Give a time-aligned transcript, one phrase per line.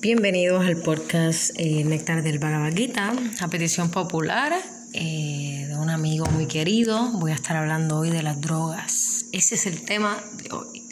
[0.00, 4.52] Bienvenidos al podcast eh, Néctar del Bhagavad Gita, a petición popular
[4.92, 7.10] eh, de un amigo muy querido.
[7.14, 9.24] Voy a estar hablando hoy de las drogas.
[9.32, 10.84] Ese es el tema de hoy.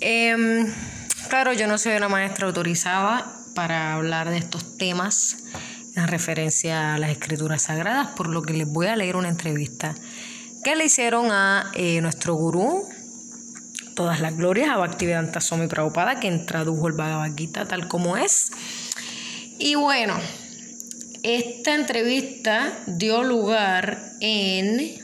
[0.00, 0.72] Em,
[1.28, 5.36] claro, yo no soy una maestra autorizada para hablar de estos temas
[5.94, 9.94] en referencia a las escrituras sagradas, por lo que les voy a leer una entrevista
[10.64, 12.88] que le hicieron a eh, nuestro gurú,
[13.98, 18.52] todas las glorias a Bhaktivedanta Swami Prabhupada, quien tradujo el Bhagavad Gita tal como es.
[19.58, 20.14] Y bueno,
[21.24, 25.00] esta entrevista dio lugar en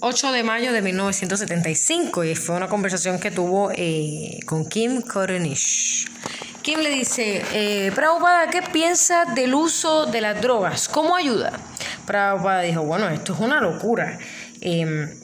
[0.00, 6.08] 8 de mayo de 1975 y fue una conversación que tuvo eh, con Kim Korenish.
[6.62, 10.88] Kim le dice, eh, Prabhupada, ¿qué piensa del uso de las drogas?
[10.88, 11.52] ¿Cómo ayuda?
[12.06, 14.18] Prabhupada dijo, bueno, esto es una locura.
[14.60, 15.14] Eh,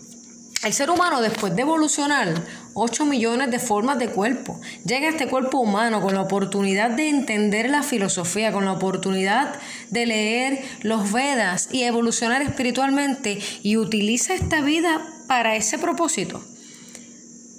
[0.65, 2.43] el ser humano, después de evolucionar
[2.73, 7.09] 8 millones de formas de cuerpo, llega a este cuerpo humano con la oportunidad de
[7.09, 9.55] entender la filosofía, con la oportunidad
[9.91, 16.43] de leer los Vedas y evolucionar espiritualmente y utiliza esta vida para ese propósito.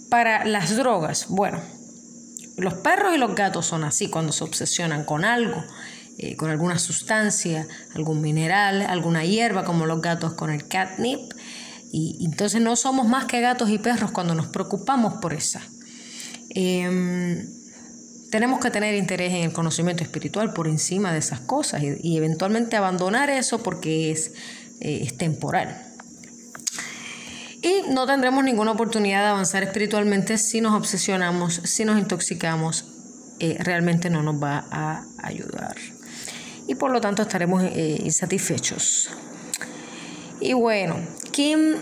[0.09, 1.61] Para las drogas, bueno,
[2.57, 5.63] los perros y los gatos son así cuando se obsesionan con algo.
[6.17, 11.33] Eh, con alguna sustancia, algún mineral, alguna hierba, como los gatos con el catnip,
[11.91, 15.61] y, entonces no somos más que gatos y perros cuando nos preocupamos por esa.
[16.49, 17.47] Em,
[18.31, 22.75] tenemos que tener interés en el conocimiento espiritual por encima de esas cosas y, eventualmente
[22.75, 24.33] abandonar eso porque es,
[24.81, 25.85] eh, es temporal.
[27.61, 32.85] Y no tendremos ninguna oportunidad de avanzar espiritualmente si nos obsesionamos, si nos intoxicamos,
[33.39, 35.75] eh, realmente no nos va a ayudar.
[36.67, 39.09] Y por lo tanto estaremos eh, insatisfechos.
[40.39, 40.97] Y bueno,
[41.35, 41.75] Kim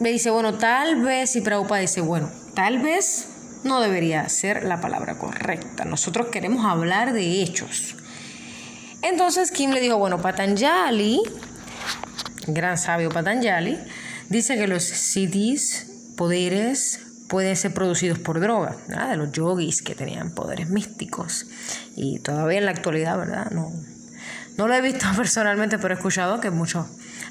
[0.00, 3.26] me dice, bueno, tal vez, y Prabhupada dice, bueno, tal vez
[3.64, 5.86] no debería ser la palabra correcta.
[5.86, 7.96] Nosotros queremos hablar de hechos.
[9.00, 11.22] Entonces Kim le dijo, bueno, Patanjali,
[12.48, 13.78] gran sabio Patanjali,
[14.28, 18.76] dice que los siddhis, poderes, pueden ser producidos por droga,
[19.08, 21.46] de los yogis que tenían poderes místicos.
[21.96, 23.50] Y todavía en la actualidad, ¿verdad?
[23.52, 23.72] No,
[24.56, 26.86] no lo he visto personalmente, pero he escuchado que muchos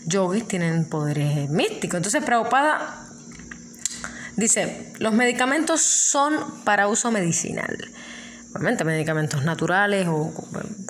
[0.05, 1.97] yogis tienen poderes místicos.
[1.97, 3.05] Entonces, Prabhupada
[4.35, 7.77] dice, los medicamentos son para uso medicinal.
[8.53, 10.33] Obviamente, medicamentos naturales o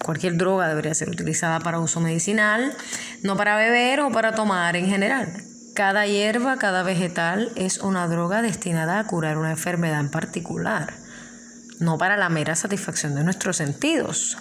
[0.04, 2.76] cualquier droga debería ser utilizada para uso medicinal,
[3.24, 5.34] no para beber o para tomar en general.
[5.74, 10.94] Cada hierba, cada vegetal es una droga destinada a curar una enfermedad en particular,
[11.80, 14.38] no para la mera satisfacción de nuestros sentidos.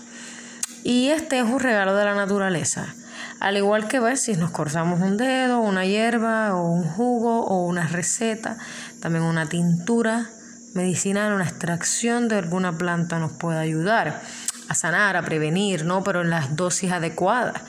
[0.84, 2.94] Y este es un regalo de la naturaleza.
[3.40, 7.64] Al igual que ves, si nos cortamos un dedo, una hierba o un jugo o
[7.64, 8.58] una receta,
[9.00, 10.28] también una tintura
[10.74, 14.20] medicinal, una extracción de alguna planta nos puede ayudar
[14.68, 16.04] a sanar, a prevenir, ¿no?
[16.04, 17.62] Pero en las dosis adecuadas.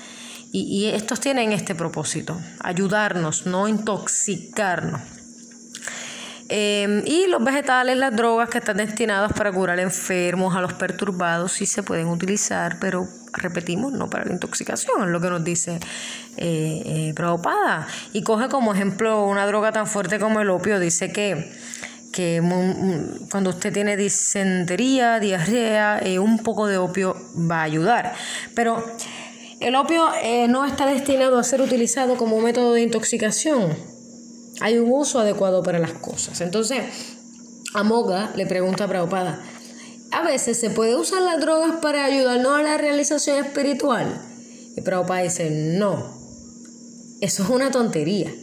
[0.51, 5.14] Y, y estos tienen este propósito, ayudarnos, no intoxicarnos.
[6.47, 11.53] Em, y los vegetales, las drogas que están destinadas para curar enfermos, a los perturbados,
[11.53, 15.79] sí se pueden utilizar, pero repetimos, no para la intoxicación, es lo que nos dice
[16.37, 17.87] eh, eh Prabhupada.
[18.13, 21.51] Y coge como ejemplo una droga tan fuerte como el opio, dice que,
[22.11, 22.41] que
[23.31, 28.13] cuando usted tiene disentería, diarrea, eh, un poco de opio va a ayudar.
[28.53, 28.85] Pero
[29.61, 33.94] el opio eh, no está destinado a ser utilizado como método de intoxicación
[34.61, 36.41] hay un uso adecuado para las cosas.
[36.41, 36.83] Entonces,
[37.73, 39.43] Amoga le pregunta a Prabhupada,
[40.11, 44.21] ¿a veces se puede usar las drogas para ayudarnos a la realización espiritual?
[44.77, 46.15] Y Prabhupada dice, no,
[47.19, 48.33] eso es una tontería.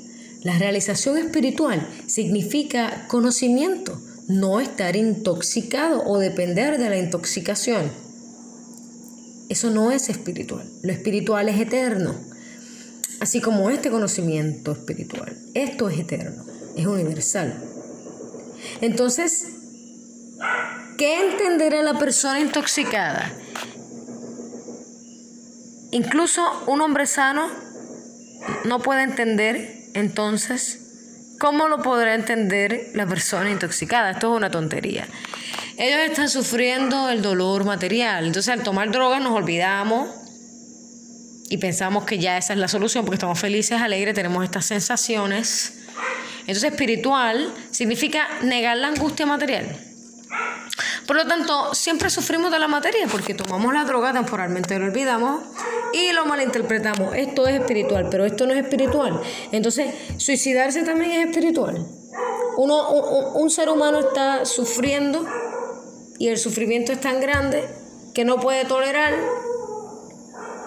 [0.43, 7.91] La realización espiritual significa conocimiento, no estar intoxicado o depender de la intoxicación.
[9.49, 10.69] Eso no es espiritual.
[10.83, 12.32] Lo espiritual es eterno
[13.23, 15.37] así como este conocimiento espiritual.
[15.55, 16.45] Esto es eterno,
[16.77, 17.57] es universal.
[18.81, 19.47] Entonces,
[20.99, 23.33] ¿qué entenderá la persona intoxicada?
[25.93, 27.49] Incluso un hombre sano
[28.65, 34.11] no puede entender, entonces, ¿cómo lo podrá entender la persona intoxicada?
[34.11, 35.07] Esto es una tontería.
[35.77, 40.22] Ellos están sufriendo el dolor material, entonces al tomar drogas nos olvidamos
[41.53, 45.75] y pensamos que ya esa es la solución porque estamos felices, alegres, tenemos estas sensaciones.
[46.47, 49.79] Entonces espiritual significa negar la angustia material.
[51.07, 55.43] Por lo tanto, siempre sufrimos de la materia porque tomamos la droga, temporalmente lo olvidamos
[55.93, 57.15] y lo malinterpretamos.
[57.15, 59.21] Esto es espiritual, pero esto no es espiritual.
[59.53, 61.87] Entonces, suicidarse también es espiritual.
[62.57, 65.27] Uno, un, un ser humano está sufriendo
[66.19, 67.63] y el sufrimiento es tan grande
[68.15, 69.13] que no puede tolerar,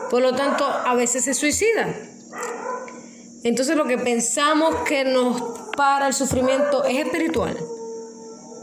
[0.09, 1.95] por lo tanto a veces se suicida.
[3.43, 5.41] Entonces lo que pensamos que nos
[5.77, 7.57] para el sufrimiento es espiritual.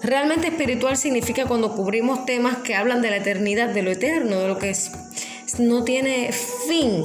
[0.02, 4.48] Realmente espiritual significa cuando cubrimos temas que hablan de la eternidad, de lo eterno, de
[4.48, 4.72] lo que
[5.58, 7.04] no tiene fin.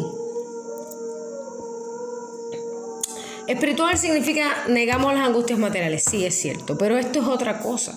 [3.46, 7.96] Espiritual significa negamos las angustias materiales, sí es cierto, pero esto es otra cosa.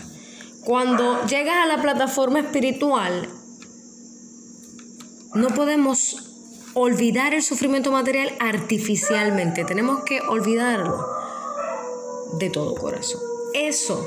[0.65, 3.29] Cuando llegas a la plataforma espiritual,
[5.35, 6.17] no podemos
[6.75, 11.07] olvidar el sufrimiento material artificialmente, tenemos que olvidarlo
[12.35, 13.21] de todo corazón.
[13.55, 14.07] Eso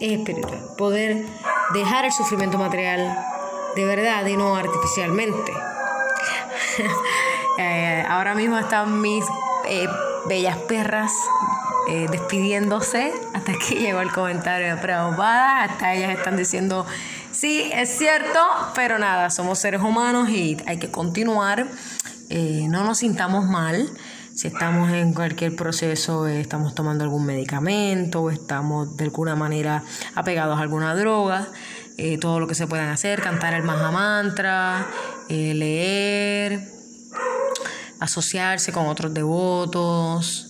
[0.00, 1.24] es espiritual, poder
[1.72, 3.16] dejar el sufrimiento material
[3.74, 5.52] de verdad y no artificialmente.
[7.58, 9.24] Eh, ahora mismo están mis
[9.66, 9.88] eh,
[10.28, 11.10] bellas perras
[11.88, 15.62] eh, despidiéndose hasta que llegó el comentario de preocupada.
[15.62, 16.84] Hasta ellas están diciendo,
[17.36, 18.40] sí, es cierto,
[18.74, 21.66] pero nada, somos seres humanos y hay que continuar.
[22.28, 23.90] Eh, no nos sintamos mal.
[24.34, 29.82] Si estamos en cualquier proceso, estamos tomando algún medicamento o estamos de alguna manera
[30.14, 31.48] apegados a alguna droga,
[32.20, 34.86] todo lo que se puedan hacer, cantar el Maha Mantra,
[35.30, 36.68] leer,
[37.98, 40.46] asociarse con otros devotos,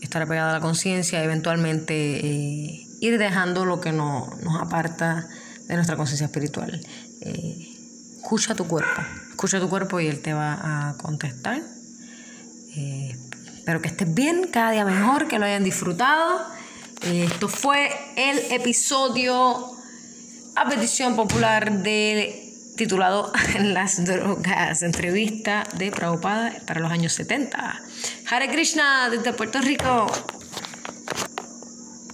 [0.00, 5.28] estar apegada a la conciencia, eventualmente eh, ir dejando lo que no, nos aparta
[5.70, 6.80] de nuestra conciencia espiritual.
[7.20, 7.76] Eh,
[8.16, 11.62] escucha tu cuerpo, escucha tu cuerpo y él te va a contestar.
[12.76, 13.16] Eh,
[13.56, 16.44] espero que estés bien, cada día mejor, que lo hayan disfrutado.
[17.02, 19.70] esto fue el episodio
[20.56, 27.80] a petición popular de titulado Las drogas, entrevista de Prabhupada para los años 70.
[28.28, 30.39] Hare Krishna desde Puerto Rico.